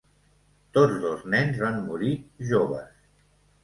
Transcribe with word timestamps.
Tots 0.77 0.95
dos 1.05 1.23
nens 1.35 1.63
van 1.67 1.79
morir 1.93 2.13
joves. 2.55 2.95